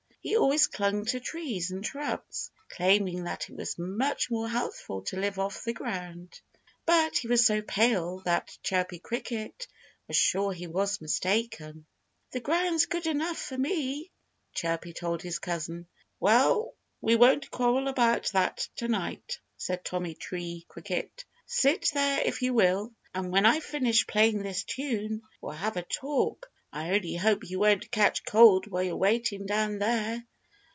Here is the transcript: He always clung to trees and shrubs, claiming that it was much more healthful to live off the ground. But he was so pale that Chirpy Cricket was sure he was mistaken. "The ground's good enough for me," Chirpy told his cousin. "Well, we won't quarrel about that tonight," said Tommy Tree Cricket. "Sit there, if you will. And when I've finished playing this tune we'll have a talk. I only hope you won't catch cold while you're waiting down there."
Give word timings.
He 0.23 0.37
always 0.37 0.67
clung 0.67 1.05
to 1.05 1.19
trees 1.19 1.71
and 1.71 1.83
shrubs, 1.83 2.51
claiming 2.69 3.23
that 3.23 3.49
it 3.49 3.55
was 3.55 3.79
much 3.79 4.29
more 4.29 4.47
healthful 4.47 5.01
to 5.05 5.19
live 5.19 5.39
off 5.39 5.63
the 5.63 5.73
ground. 5.73 6.39
But 6.85 7.17
he 7.17 7.27
was 7.27 7.43
so 7.43 7.63
pale 7.63 8.19
that 8.19 8.55
Chirpy 8.61 8.99
Cricket 8.99 9.65
was 10.07 10.15
sure 10.15 10.53
he 10.53 10.67
was 10.67 11.01
mistaken. 11.01 11.87
"The 12.33 12.39
ground's 12.39 12.85
good 12.85 13.07
enough 13.07 13.39
for 13.39 13.57
me," 13.57 14.11
Chirpy 14.53 14.93
told 14.93 15.23
his 15.23 15.39
cousin. 15.39 15.87
"Well, 16.19 16.75
we 17.01 17.15
won't 17.15 17.49
quarrel 17.49 17.87
about 17.87 18.27
that 18.33 18.69
tonight," 18.75 19.39
said 19.57 19.83
Tommy 19.83 20.13
Tree 20.13 20.67
Cricket. 20.69 21.25
"Sit 21.47 21.89
there, 21.95 22.21
if 22.23 22.43
you 22.43 22.53
will. 22.53 22.93
And 23.15 23.31
when 23.31 23.47
I've 23.47 23.63
finished 23.63 24.07
playing 24.07 24.43
this 24.43 24.63
tune 24.65 25.23
we'll 25.41 25.53
have 25.53 25.77
a 25.77 25.81
talk. 25.81 26.47
I 26.73 26.91
only 26.91 27.17
hope 27.17 27.49
you 27.49 27.59
won't 27.59 27.91
catch 27.91 28.23
cold 28.23 28.65
while 28.65 28.83
you're 28.83 28.95
waiting 28.95 29.45
down 29.45 29.79
there." 29.79 30.25